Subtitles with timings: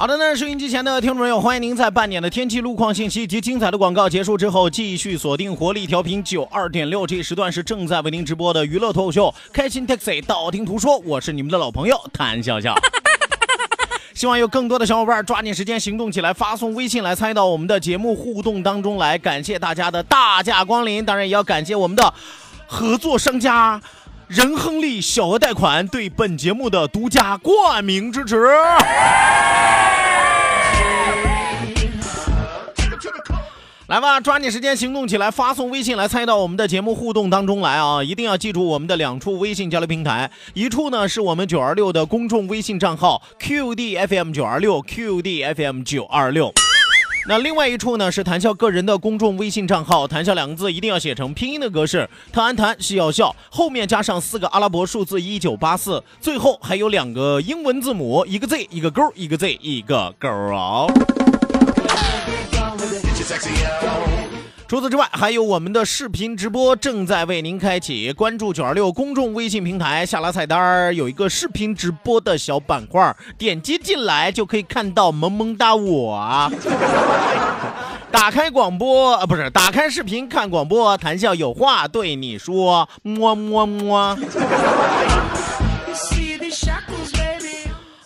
[0.00, 12.74] 好的呢，收音机前的听众朋友，欢迎您在半点的天气路况信息及精彩的广告结束之后，继续锁定活力调频九二点六，这时段是正在为您直播的娱乐脱口秀《开心 Taxi》，道听途说，我是你们的老朋友谭笑笑。
[14.16, 22.14] 希望有更多的小伙伴抓紧时间行动起来，发送微信来参与到我们的节目互动当中来，感谢大家的大驾光临，当然也要感谢我们的
[22.66, 23.78] 合作商家。
[24.28, 28.46] 仁亨利小额贷款对本节目的独家冠名支持。
[33.90, 38.00] 来吧，抓紧时间行动起来，发送微信来参与到我们的节目互动当中来啊！
[38.04, 46.52] 一定要记住我们的两处微信交流平台，一处呢是我们九二六的公众微信账号 QDFM 九二六 QDFM 九二六。
[47.28, 60.86] 那另外一处呢是谈笑个人的公众微信账号，谈笑两个字一定要写成拼音的格式，谈安谈是要笑，后面加上四个阿拉伯数字一九八四，最后还有两个英文字母，一个 Z 一个勾，一个 Z 一个勾啊。
[64.68, 76.52] 除此之外，还有我们的视频直播正在为您开启，关注九二六公众微信平台，下拉菜单有一个视频直播的小板块，点击进来就可以看到萌萌哒我。
[78.12, 84.16] 打开广播啊，不是打开视频看广播，谈笑有话对你说，么么么。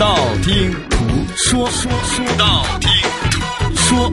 [0.00, 0.96] 道听途
[1.36, 2.90] 说，说说道听
[3.30, 4.10] 途说。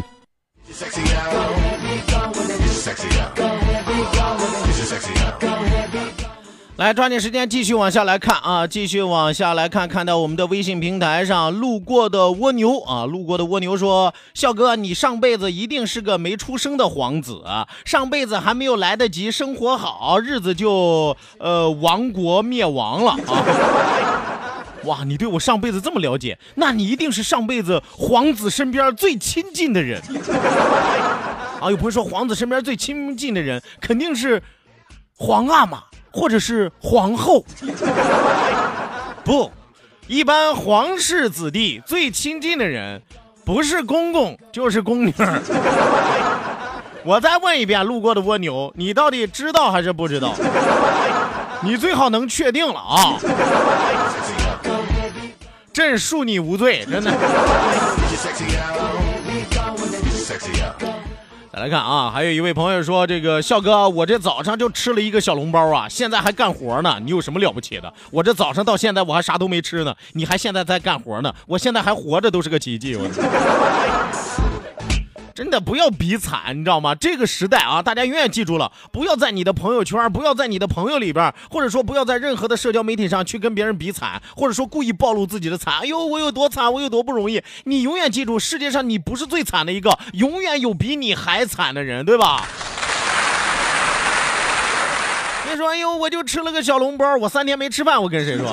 [6.75, 8.67] 来，抓紧时间继续往下来看啊！
[8.67, 17.41] 继续往下来看，看到我们的微信平台上路过的蜗牛啊，路过的蜗牛说：“笑哥，你上辈子一定是个没出生的皇子，
[17.85, 24.43] 上辈子还没有来得及生活好，日子就呃亡国灭亡了啊！”
[24.87, 30.01] 哇，你对我上辈子这么了解，那你一定是上辈子皇子身边最亲近的人
[31.61, 31.69] 啊！
[31.69, 34.41] 有朋友说皇子身边最亲近的人肯定是
[35.15, 35.83] 皇阿玛。
[36.09, 37.45] 或者是皇后，
[39.23, 39.51] 不，
[40.07, 42.99] 一般皇室子弟最亲近的人，
[43.45, 45.13] 不是公公就是宫女。
[47.05, 50.33] 我再问一遍，路过的蜗牛，你到底知道还是不知道？
[51.61, 53.13] 你最好能确定了啊！
[55.77, 57.11] 朕恕你无罪，真的。
[61.53, 66.99] 再来看啊，还有一位朋友说：“这个笑哥，我这早上就吃了一个小笼包啊，现在还干活呢。
[67.03, 67.93] 你有什么了不起的？
[68.09, 71.31] 我这早上到现在我还啥都没吃呢，你还现在在干活呢？
[71.45, 72.95] 我现在还活着都是个奇迹。
[72.95, 73.07] 我
[75.37, 76.95] 真的不要比惨，你知道吗？
[76.95, 85.75] 这个时代啊，大家永远记住了，不要在你的朋友圈，不要在你的朋友里边，或者说不要在任何的社交媒体上去跟别人比惨，或者说故意暴露自己的惨。
[85.81, 87.43] 哎呦，我有多惨，我有多不容易。
[87.65, 92.43] 你永远记住，世界上你不是最惨的一个，永远有比你还惨的人，对吧？
[95.47, 98.49] 你说，哎呦，我就吃了个小笼包，我三天没吃饭，我跟谁说？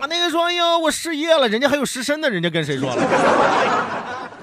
[0.00, 3.02] 啊，那个说，哎呦，我失业了，人家还有失身的，人家跟谁说了？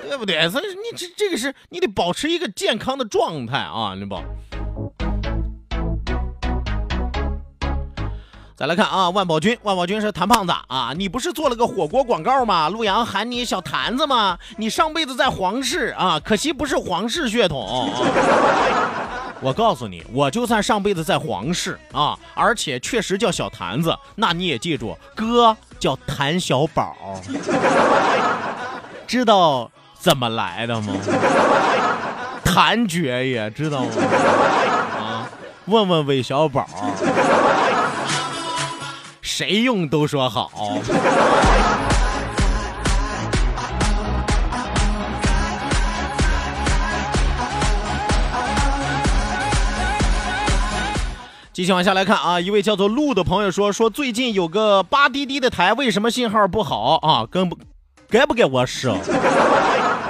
[0.07, 0.47] 对不对？
[0.49, 4.21] 所以你这这个是你得保持一个健康的状态啊，你宝？
[8.55, 12.69] 再来看啊，万宝军，万宝军是谭胖子啊，你不是做了个火锅广告吗？
[12.69, 14.37] 陆阳喊你小坛子吗？
[14.57, 17.89] 你上辈子在皇室啊，可惜不是皇室血统。
[19.41, 26.95] 我告诉你，我就算上辈子在皇室啊，而且确实叫小坛子，那你也记住，哥叫谭小宝，
[29.05, 29.69] 知道
[30.05, 30.93] 怎么来的吗？
[32.45, 33.89] 谭爵爷知道吗？
[35.01, 35.25] 啊，
[35.65, 36.63] 问问韦小宝。
[39.23, 40.51] 谁用都说好。
[51.51, 57.25] 继续往下来看啊，一位叫做鹿的朋友说说最近有个八滴滴的台为什么信号不好啊？
[57.31, 57.57] 跟不
[58.07, 58.87] 该不该我使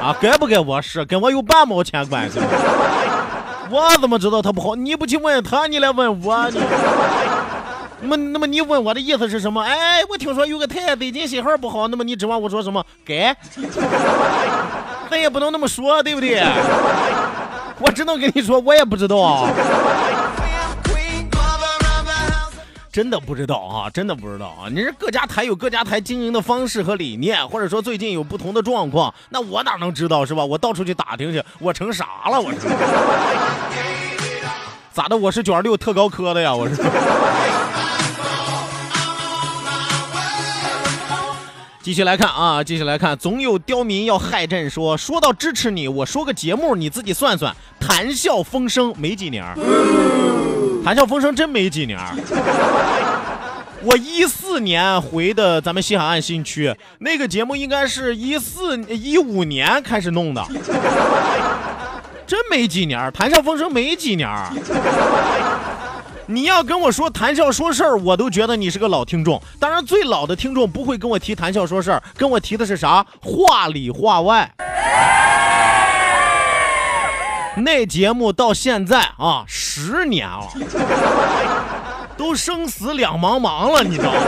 [0.06, 0.16] 啊？
[0.22, 1.04] 该不该我是？
[1.06, 2.40] 跟我有半毛钱关系？
[3.72, 4.76] 我怎么知道他不好？
[4.76, 6.60] 你不去问他，你来问我你。
[8.02, 9.64] 那么，那么你问我的意思是什么？
[9.64, 12.86] 哎，我听说有个台最近信号不好，那么你指望我说什么？
[13.04, 13.36] 该？
[15.10, 16.44] 咱也不能那么说，对不对？
[17.80, 19.48] 我只能跟你说，我也不知道。
[22.96, 24.72] 真的不知道啊，真的不知道啊！
[24.72, 30.46] 你是各家台有各家台经营的方式和理念，或者说最近有不同的状况，那我哪能知道是吧？
[30.46, 32.40] 我到处去打听去，我成啥了？
[32.40, 32.60] 我是
[34.94, 35.18] 咋的？
[35.18, 36.56] 我是九二六特高科的呀？
[36.56, 36.76] 我是。
[41.82, 44.70] 继续来看啊，继续来看，总有刁民要害朕。
[44.70, 49.44] 说说到支持你，我说个节目，你自己算算，谈笑风生没几年。
[50.86, 52.00] 谈笑风生真没几年，
[53.82, 60.46] 我一四年回的咱们西海岸新区，那个节目应该是一四一五年开始弄的，
[62.28, 63.12] 真没几年。
[63.12, 64.30] 谈笑风生没几年，
[66.28, 69.42] 你要跟我说谈笑说事儿，我都觉得你是个老听众。
[69.60, 73.04] 当然，最老的听众不会跟我提谈笑说事儿，跟我提的是啥？
[73.24, 74.48] 话里话外。
[77.58, 80.48] 那节目到现在啊，十年了，
[82.18, 84.20] 都生死两茫茫了，你知道吗？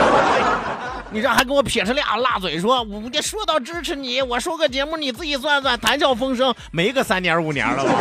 [1.12, 7.92] 你这还跟我撇着俩辣嘴说，我这说到支持你，我说个节目你自己算算，谈笑风生没个三年五年了吧？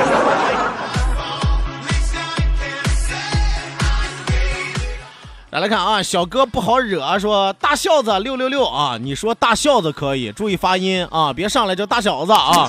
[5.50, 12.68] 来来看啊，小哥不好惹，说大孝子六六六啊，你说大孝子可以，注意发音啊，别上来就大小子啊。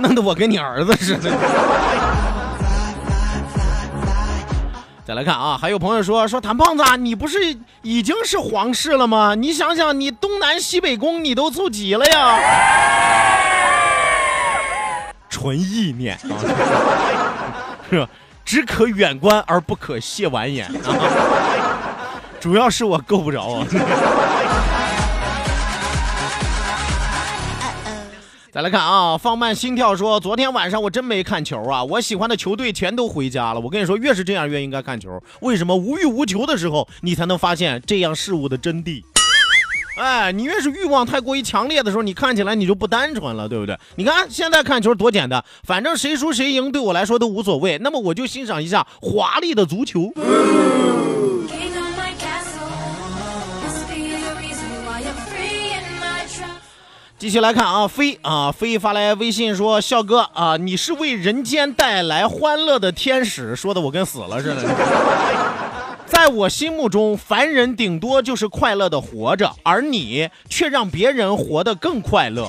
[0.00, 1.30] 弄得我跟你儿子似的。
[5.06, 7.38] 再来看啊，还有朋友说说谭胖子，你不是
[7.82, 9.34] 已经是皇室了吗？
[9.34, 12.38] 你想想，你东南西北宫你都凑齐了呀。
[15.28, 16.36] 纯意念啊，
[17.90, 18.08] 是吧？
[18.44, 20.72] 只可远观而不可亵玩焉啊。
[22.38, 23.66] 主要是我够不着啊。
[28.52, 33.60] 再来看啊，放慢心跳说，昨天晚上我真没看球啊，我喜欢的球队全都回家了。
[33.60, 35.22] 我跟你说，越是这样越应该看球。
[35.42, 39.04] 为什么无欲无求的时候，你才能发现这样事物的真谛？
[39.96, 43.78] 哎，你越是欲望太过于强烈的时候，你看起来你就不单纯了，对不对？
[43.94, 47.78] 你看现在看球多简单，反正谁输谁赢对我来说都无所谓。
[47.78, 50.12] 那么我就欣赏一下华丽的足球。
[57.20, 64.64] 继续来看啊，飞啊飞发来微信说：“笑哥啊，你是为人间带来欢乐的天使。”说的我跟死了似的。
[66.08, 72.48] 在我心目中，凡人顶多就是快乐的活着，而你却让别人活得更快乐。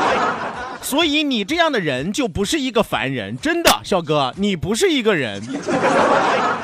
[0.82, 5.42] 所以你这样的人就不是一个凡人，真的，笑哥，你不是一个人。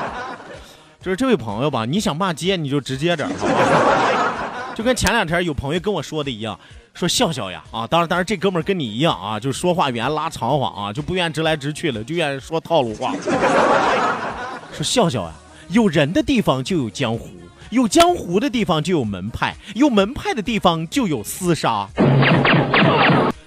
[1.00, 4.74] 就是这位朋友吧，你想骂街你就直接点，好吧？
[4.74, 6.60] 就跟前两天有朋友跟我说的一样。
[6.94, 13.14] 说笑笑呀啊，当然当然，这哥们儿跟你一样啊，就说话愿拉长话啊，就不愿直来直去了，就愿意说套路话。
[14.72, 15.32] 说笑笑呀，
[15.68, 17.28] 有人的地方就有江湖，
[17.70, 21.88] 有江湖的地方就有门派，有门派的地方就有厮杀。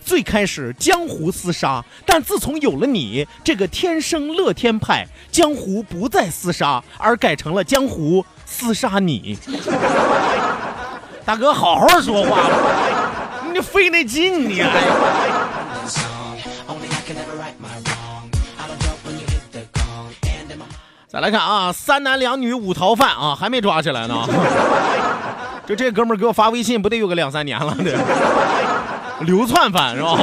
[0.03, 9.37] 最开始江湖厮杀，但自从有了你这个天生乐天派，江湖不再厮杀，而改成了江湖厮杀你。
[11.25, 12.37] 大哥，好好说话。
[13.55, 14.61] 你费那劲你！
[21.07, 24.27] 再来看啊，三男两女五逃犯啊，还没抓起来呢。
[25.65, 27.73] 就这哥们儿给我发微信，不得有个两三年了？
[27.75, 27.97] 得
[29.21, 30.17] 流窜犯是吧？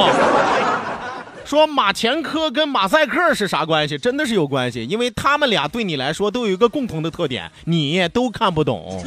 [1.43, 3.97] 说马前科跟马赛克是啥关系？
[3.97, 9.03] 真的是有关系，因为他们俩对你来说都有一个共同的特点，你都看不懂，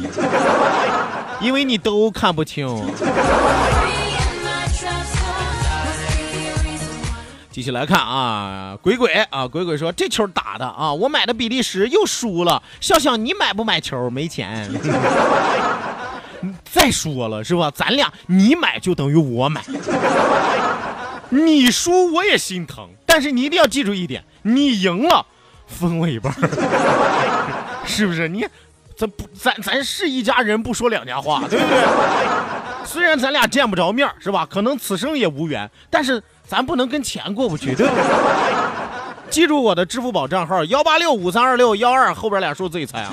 [1.39, 2.67] 因为你都看不清。
[7.57, 12.61] 继续来看啊，鬼鬼啊，鬼鬼说这球打的啊，我买的比利时又输了。
[12.79, 14.11] 笑笑，你买不买球？
[14.11, 14.69] 没钱。
[16.71, 17.71] 再说了是吧？
[17.73, 19.63] 咱俩你买就等于我买，
[21.29, 22.87] 你输我也心疼。
[23.07, 25.25] 但是你一定要记住一点，你赢了
[25.65, 26.31] 分我一半，
[27.87, 28.27] 是不是？
[28.27, 28.45] 你
[28.95, 31.77] 咱不咱咱是一家人，不说两家话，对不对？
[32.87, 34.47] 虽然咱俩见不着面是吧？
[34.49, 36.23] 可能此生也无缘，但是。
[36.49, 38.03] 咱不能跟钱过不去，对不对？
[39.29, 43.11] 记住我的支付宝账号幺八六五三二六幺二，后边俩数自己猜啊。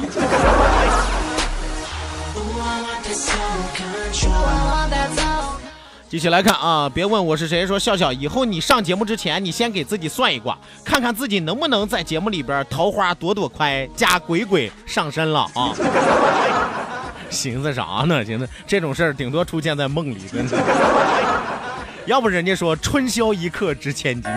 [6.08, 15.74] 继续来看啊，别问我是谁，说笑笑，以后你上节目之前，你先给自己算一卦，看看自己能不能在节目里边桃花朵朵开，加鬼鬼上身了啊。
[17.34, 18.24] 寻思啥呢？
[18.24, 20.18] 寻思这种事儿顶多出现在梦里，
[22.06, 24.30] 要不人家说春宵一刻值千金。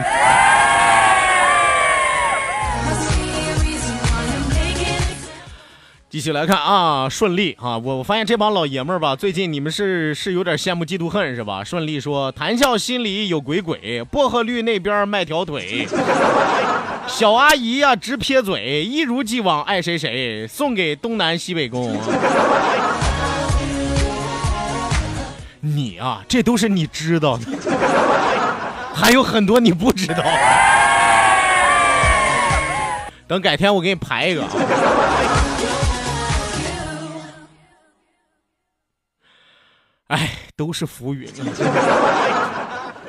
[6.17, 11.63] 继续来看啊，顺利啊，我我发现这帮老爷们儿吧，最近你们是是有点羡慕嫉妒恨是吧？
[11.63, 15.88] 顺利说，谈笑心里有鬼鬼，薄荷绿那边卖条腿，
[17.05, 21.95] 小阿姨呀直撇嘴，一如既往爱谁谁，送给东南西北宫。
[25.62, 27.45] 你啊，这都是你知道的，
[28.91, 30.24] 还有很多你不知道。
[33.27, 34.50] 等改天我给你排一个啊。
[40.08, 41.30] 哎，都是浮云！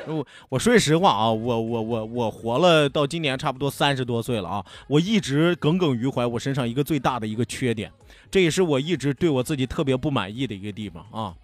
[0.09, 7.93] 我我说句实话啊，我我我我活了到今年差不多三十多岁了啊，我一直耿耿于怀我身上一个最大的一个缺点，
[8.31, 11.35] 这也是我一直对我自己特别不满意的一个地方啊。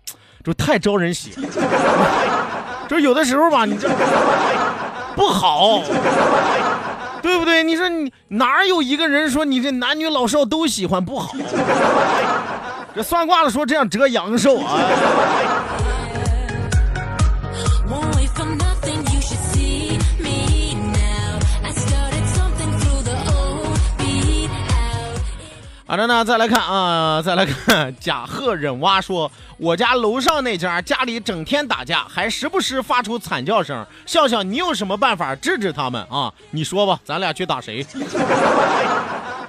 [0.42, 1.44] 就太招人喜欢，
[2.88, 3.88] 就有的时候吧，你这
[5.14, 5.82] 不好，
[7.22, 7.62] 对不对？
[7.62, 11.34] 你说你哪有一个人说你这男女老少都喜欢不好？
[12.94, 14.78] 这算卦的说这样折阳寿啊。
[25.86, 33.86] 好的呢，再来看啊，再来看 贾贺忍蛙说，我家楼上那家家里整天打架，还时不时发出惨叫声。
[34.04, 36.32] 笑笑，你有什么办法制止他们啊？
[36.50, 37.86] 你说吧，咱俩去打谁？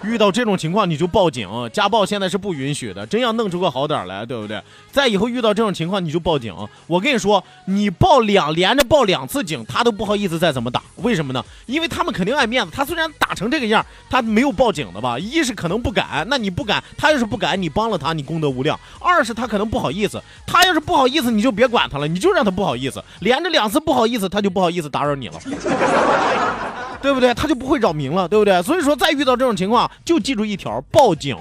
[0.06, 3.06] 遇到这种情况你就报警，家暴现在是不允许的。
[3.06, 4.62] 真要弄出个好点来，对不对？
[4.92, 6.56] 再以后遇到这种情况你就报警。
[6.88, 10.82] 我跟你说，你报两连着报两次警，他都不好意思再怎么打。
[10.98, 11.44] 为什么呢？
[11.66, 12.72] 因为他们肯定爱面子。
[12.74, 15.18] 他虽然打成这个样，他没有报警的吧？
[15.20, 18.80] 一是可能不敢，那你不敢，他要是不敢，你帮了他，你功德无量。
[19.00, 25.40] 二是他可能不好意思，他要是不好意思，你就别管他了，你就让他不好意思，连着两次不好意思，他就不好意思打扰你了。
[27.06, 27.34] 对不对？
[27.36, 28.62] 他就不会扰民了，对不对？
[28.64, 31.38] 所以说，再遇到这种情况，就记住一条：报警。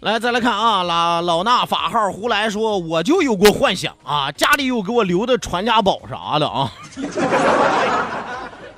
[0.00, 6.72] 来，再来看啊，老老衲法号胡来说，我就有过幻想啊，家里有给我留的传家宝啥的啊。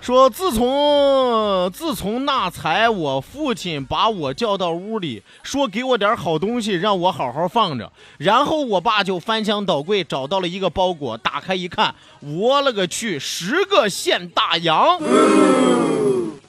[0.03, 7.93] 说自从自从那才，我父亲把我叫到屋里，说给我点好东西，让我好好放着。
[8.19, 14.99] 然后我爸就翻箱倒柜找到了一个包裹，打开一看，我勒个去，十个现大洋，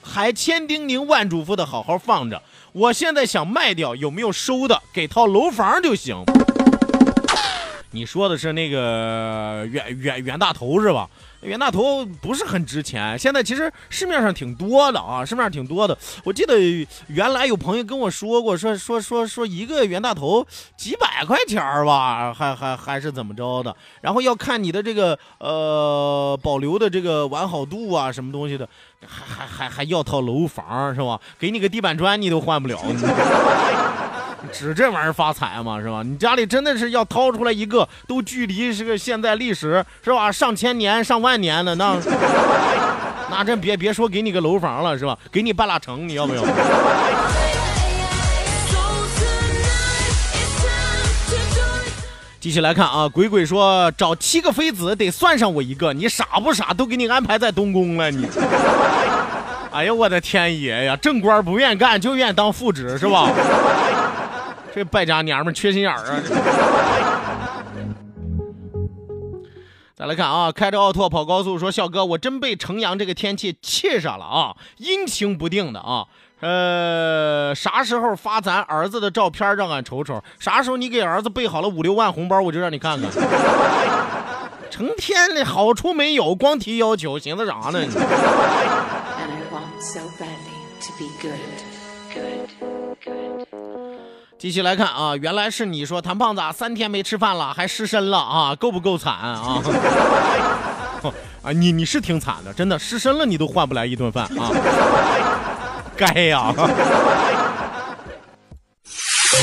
[0.02, 2.42] 还千叮咛万嘱咐的好好放着。
[2.72, 4.82] 我现在想卖掉，有没有收的？
[4.92, 6.24] 给套楼房就行。
[7.94, 11.08] 你说的是那个袁袁袁大头是吧？
[11.42, 15.96] 袁大头不是很值钱，现在其实市面上挺多的啊，市面上挺多的。
[16.24, 16.58] 我记得
[17.06, 20.44] 原来有朋友跟我说过，说说说说一个袁大头
[20.76, 23.76] 几百块钱吧，还还还是怎么着的。
[24.00, 28.68] 然后要看你的这个呃保留的这个完好度啊，什么东西的，
[29.06, 31.20] 还还还还要套楼房是吧？
[31.38, 32.76] 给你个地板砖你都换不了。
[34.52, 36.02] 指这玩意儿发财嘛，是吧？
[36.04, 40.30] 你家里真的是要掏出来一个，都距离是个现在历史是吧？
[40.30, 41.96] 上千年、上万年的那，
[43.30, 45.18] 那真别别说给你个楼房了，是吧？
[45.30, 46.42] 给你半拉城，你要不要？
[52.40, 56.74] 继续来看啊，鬼鬼说找七个妃子得算上我一个，你傻不傻？
[56.74, 58.28] 都给你安排在东宫了，你。
[59.72, 60.94] 哎呀，我的天爷呀！
[60.94, 63.28] 正官不愿干，就愿当副职，是吧？
[64.74, 66.18] 这败家娘们缺心眼儿啊！
[69.94, 76.06] 再来看啊，开着奥拓跑高速说：“笑哥，我真被城阳这个天气气上了啊，阴晴不定的啊。
[76.40, 80.20] 呃，啥时候发咱儿子的照片让俺瞅瞅？
[80.40, 83.08] 啥时候你给儿子备好了五六万红包，我就让你看看。
[84.68, 87.78] 成天的好处没有，光提要求，寻思啥呢？”
[94.44, 99.62] 继续来看啊，原来是你说谭胖子啊三天没吃饭了，还失身了啊，够不够惨啊？
[101.40, 104.50] 啊，你你是挺惨的，真的失身了你都换不来一顿饭啊，
[105.96, 106.52] 该呀。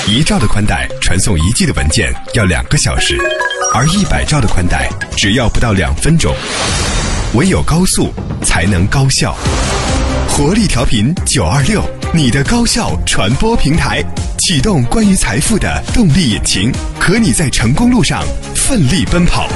[0.08, 3.18] 一兆的宽带传送一 G 的文件要两个小时，
[3.74, 6.32] 而一百兆的宽带只要不到两分钟。
[7.34, 8.12] 唯有高速
[8.44, 9.36] 才能高效。
[10.30, 11.82] 活力调频九二六，
[12.14, 14.04] 你的高效传播平台，
[14.42, 18.24] 启动关于财富的动力引擎，和你在成功路上
[18.56, 19.48] 奋力奔跑。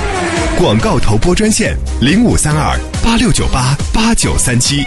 [0.60, 4.84] 广告投播专线零五三二八六九八八九三七。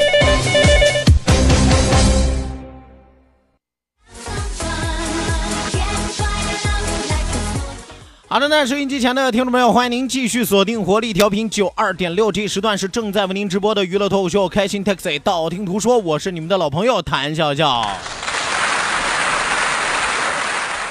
[8.28, 17.84] 好的，那收音机前的听众朋友，欢迎您继续锁定活力调频九二点六，这时段是正在为您直播的娱乐脱口秀《开心 Taxi》，道听途说，我是你们的老朋友谭笑笑。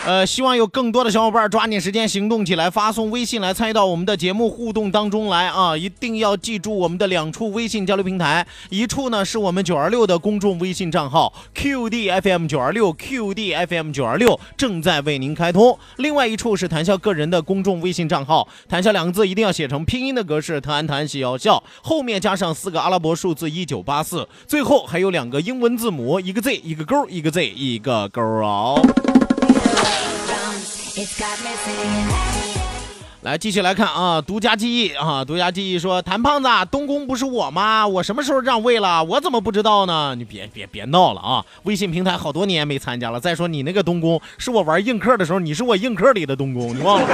[0.07, 5.75] 呃，希望有更多的小伙伴抓紧时间行动起来，发送微信来参与到我们的节目互动当中来啊！
[5.75, 28.81] 一定要记住我们的两处微信交流平台，一处呢是我们九二六的公众微信账号 QDFM 九二六 QDFM 九二六正在为您开通，另外一处是谈笑个人的公众微信账号，谈笑两个字一定要写成拼音的格式，谈谈笑笑，后面加上四个阿拉伯数字一九八四，最后还有两个英文字母，一个 Z 一个勾，一个 Z 一个勾哦。
[33.21, 37.85] 来，继续来看啊，独家记忆啊，独家记忆说，谭胖子，东宫不是我吗？
[37.85, 39.03] 我什么时候让位了？
[39.03, 40.15] 我怎么不知道呢？
[40.15, 41.45] 你别别别闹了啊！
[41.63, 43.19] 微信平台好多年没参加了。
[43.19, 47.07] 再说你那个东宫是我玩映客的时候，你是我映客里的东宫，你忘了？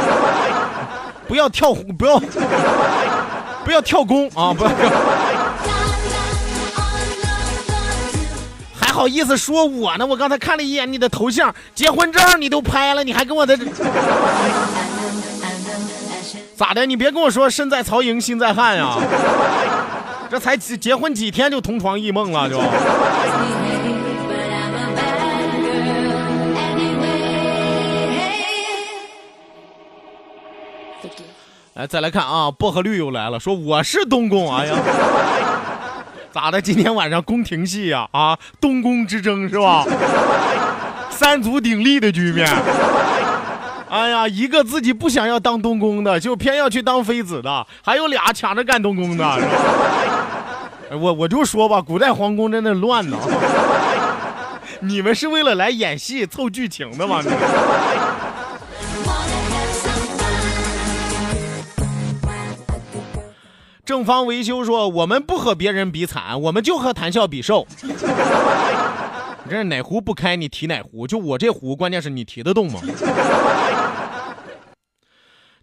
[1.27, 2.17] 不要跳，不要
[3.65, 4.53] 不要跳宫啊！
[4.53, 4.71] 不要
[8.93, 10.05] 好意思说我呢？
[10.05, 13.65] 我刚才看了一眼你的头像，结婚证你都拍了，你还跟我在这
[16.55, 16.85] 咋的？
[16.85, 18.95] 你别跟我说身在曹营心在汉呀！
[20.29, 22.59] 这才结婚几天就同床异梦了，就。
[31.73, 34.75] 来， 再来看啊，薄荷绿又来了，说我是东宫，哎呀。
[36.33, 36.59] 咋的？
[36.59, 38.07] 今天晚上宫廷戏呀？
[38.11, 39.85] 啊，东宫之争是吧？
[41.11, 42.49] 三足鼎立的局面。
[43.87, 49.39] 哎呀，一个自己不想要当东宫的，就偏要去当妃子的，还有俩抢着干东宫的。
[50.99, 53.17] 我我就说吧，古代皇宫真的乱呢。
[54.81, 57.21] 你们是为了来演戏凑剧情的吗？
[63.85, 67.67] 正方维修说：“我们不和别人比惨，我们就和谈笑比瘦。
[69.43, 71.05] 你这哪壶不开你提哪壶？
[71.05, 72.79] 就我这壶，关键是你提得动吗？”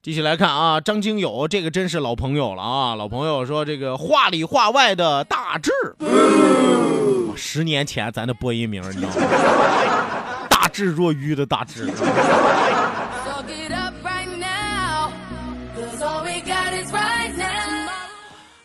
[0.03, 2.95] 继续来看啊，张经友这个真是老朋友了啊！
[2.95, 5.71] 老朋友说：“这个话里话外的大志，
[7.37, 9.15] 十年前咱的播音名，你知道吗？
[10.51, 11.91] 大智若愚的大智。”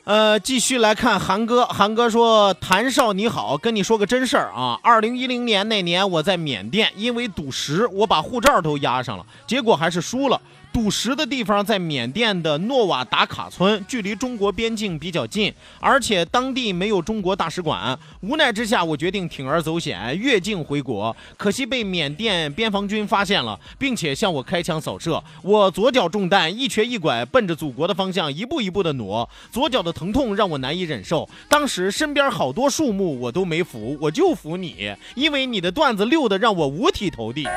[0.06, 10.40] 呃，继续来看韩哥，韩哥说：“谭少你好，跟你说个真事儿啊，二零一零年那年我在缅甸，因为赌石，我把护照都押上了，结果还是输了。
[10.76, 17.98] 赌石的地方在缅甸的诺瓦达卡村，距离中国边境比较近，而且当地没有中国大使馆。
[18.20, 21.16] 无奈之下，我决定铤而走险，越境回国。
[21.38, 25.24] 可惜被缅甸边防军发现了，并且向我开枪扫射。
[25.42, 31.30] 我左脚中弹，一瘸一拐，奔着祖国的方向一步一步的挪，左脚的疼痛让我难以忍受。
[31.48, 37.48] 当时身边好多树木我都没扶，我就扶你，因为你的段子溜的让我五体投地。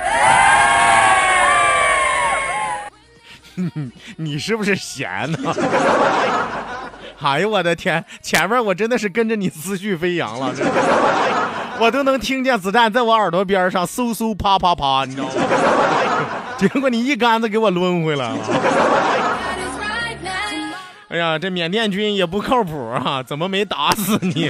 [4.16, 5.38] 你是不是闲呢？
[7.20, 10.52] 哎呦我的天，前面我真的是跟着你思绪飞扬了，
[11.80, 15.32] 我都能听见子弹在我耳朵边上嗖嗖啪啪啪，你知道吗？
[16.56, 18.38] 结果你一杆子给我抡回来了。
[21.08, 24.48] 哎呀，这缅甸军也不靠谱啊，怎么没打死你？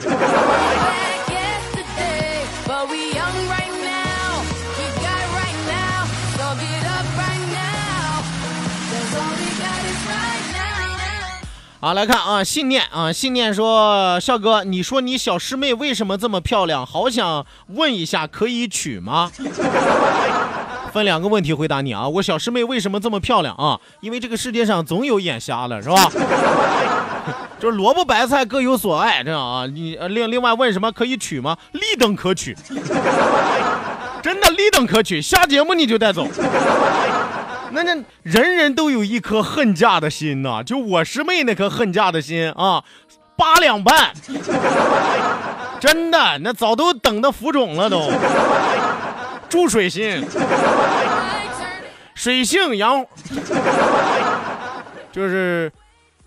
[11.80, 16.84] 好，来看啊，信念啊，信念说，笑哥，你说你小师妹为什么这么漂亮？
[16.84, 19.30] 好想问一下，可以娶吗？
[20.92, 23.78] 分两个问题回答你啊，我小师妹为什么这么漂亮啊？
[24.00, 26.10] 因为这个世界上总有眼瞎的，是吧？
[27.60, 29.64] 就萝卜白菜各有所爱，这样啊。
[29.66, 31.56] 你另另外问什么可以娶吗？
[31.70, 32.56] 立等可娶，
[34.20, 36.26] 真的立等可娶，下节目你就带走。
[37.70, 42.82] 那那人人都有一颗恨嫁的心呐，就我师妹那颗恨嫁的心啊，
[43.36, 44.12] 八两半，
[45.80, 48.10] 真的，那早都等的浮肿了都。
[49.48, 50.22] 注水心，
[52.14, 53.04] 水性杨，
[55.10, 55.72] 就是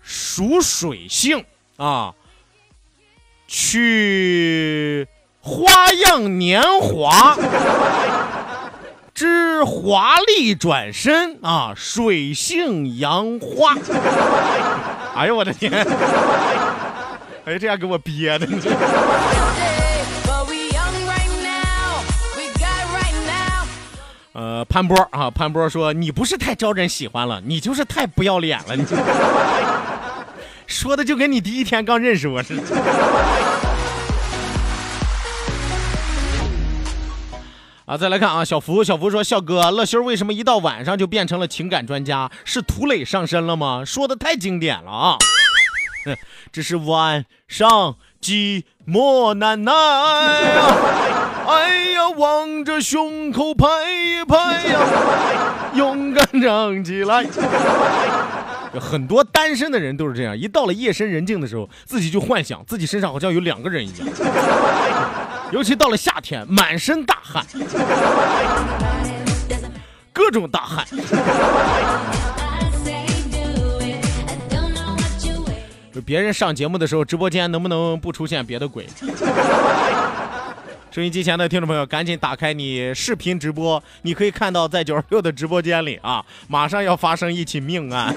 [0.02, 1.44] 属水性
[1.76, 2.12] 啊，
[3.46, 5.06] 去
[5.40, 7.36] 花样年华。
[9.14, 13.76] 之华丽转身啊，水性杨花。
[15.14, 15.70] 哎呦我的天！
[17.44, 18.48] 哎，这样给我憋的。
[24.32, 28.74] 呃，潘波啊，潘波说你不是太招人喜欢了，你就是太不要脸了。
[28.74, 28.84] 你
[30.66, 32.62] 说的就跟你第一天刚认识我似的。
[37.92, 42.30] 啊，再来看啊，小福，小福说，笑哥，乐修为什么一到晚上就变成了情感专家？
[42.42, 43.84] 是涂磊上身了吗？
[43.84, 45.18] 说的太经典了啊！
[46.50, 50.74] 这是晚上寂寞难耐呀，
[51.46, 54.80] 哎呀，望着胸口拍一拍呀，
[55.74, 57.26] 勇敢站起来。
[58.80, 64.08] 很多单身的人都是这样，一到了夜深人静的时候，自己就幻想自己身上好像有两个人一样。
[65.52, 67.44] 尤其到了夏天，满身大汗，
[70.10, 70.86] 各种大汗。
[75.94, 78.86] 就别人上节目的时候，直播间能不能不出现别的鬼？
[80.90, 88.14] 收音机前的听众朋友，赶紧打开你视频直播，你可以看到在九十六的直播间里啊，马上要发生一起命案。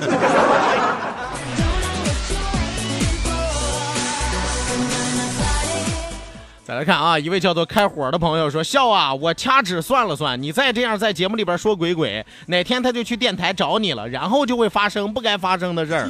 [6.65, 16.09] 再来看啊，一位叫做开火的朋友说：“笑啊，我掐指算了算，你再这样在节目里边说鬼鬼，哪天他就去电台找你了，然后就会发生不该发生的事儿。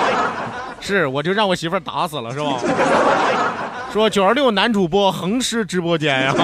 [0.80, 2.58] 是，我就让我媳妇打死了，是吧？
[3.92, 6.34] 说九十六男主播横尸直播间呀。”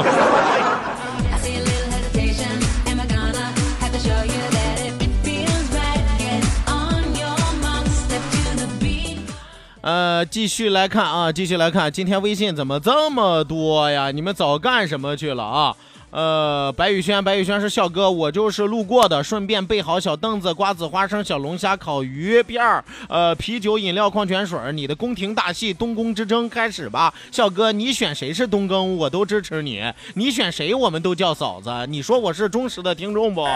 [9.82, 14.10] 呃，继续来看啊，继续来看，今天微信怎么这么多呀？
[14.10, 15.74] 你们早干什么去了啊？
[16.10, 24.58] 呃，白宇轩，白宇轩是笑哥，我就是路过的，顺便备好小凳子、瓜子、花生、小龙虾、烤鱼片儿，呃，啤酒、饮料、矿泉水。
[24.72, 29.80] 你的宫廷大戏《东宫之争》开始吧，笑哥，你选谁是东宫，我都支持你；
[30.14, 31.70] 你选谁，我们都叫嫂子。
[31.88, 33.46] 你说我是忠实的听众不？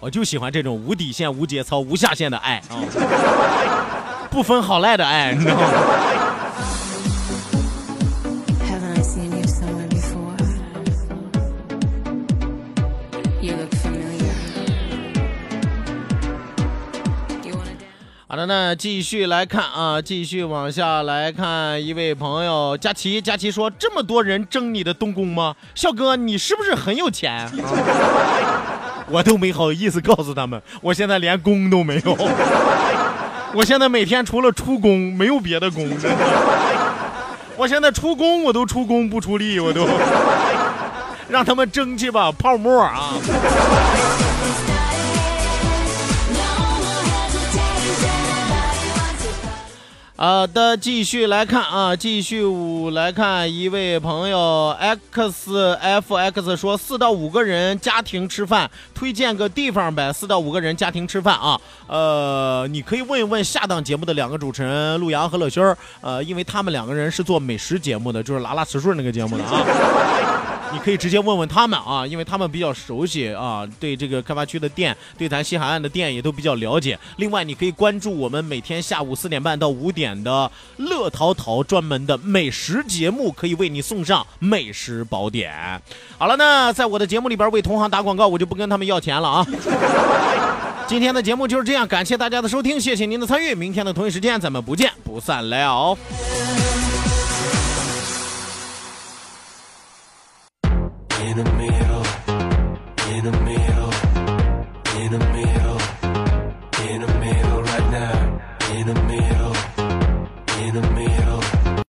[0.00, 2.78] 我就喜欢这种无底线、无节操、无下限的爱啊，
[4.30, 5.66] 不分好赖的爱，你知道吗？
[18.30, 25.56] 好的，那继续来看啊，继续往下来看，一位朋友佳琪，佳琪说：“这么多人争你的东宫吗？
[25.74, 27.50] 笑哥，你是不是很有钱？”
[29.10, 32.16] 我都没好意思告诉他们，我现在连工都没有。
[33.54, 35.88] 我现在每天除了出工，没有别的工。
[37.56, 39.88] 我现在出工我都出工不出力，我都
[41.28, 43.14] 让他们争去吧，泡沫啊！
[50.20, 60.12] 好的，继续来看啊，继续五来看一位朋友 x f x 说四到五个人家庭吃饭，推荐个地方呗。
[60.12, 65.64] 四到五个人家庭吃饭啊，呃，你可以问一问下档节目的两个主持人陆阳和乐轩
[66.00, 70.27] 呃，因为他们两个人是做美食节目的，就是拉拉吃顺那个节目的啊。
[70.72, 76.98] 你可以直接问问他们啊，因为他们比较熟悉啊，对这个开发区的店，对咱西海岸的店也都比较了解。
[77.16, 85.52] 另外，你可以关注我们每天下午四点半到五点的乐淘淘专门的美食节目，可以为你送上美食宝典。
[86.18, 89.46] 好了，那在我的节目里边为同行打广告，我就不跟他们要钱了啊。
[90.86, 93.54] 今天的节目就是这样，感谢大家的收听，谢谢您的参与。
[93.54, 95.96] 明天的同一时间，咱们不见不散了。
[101.44, 101.87] than me.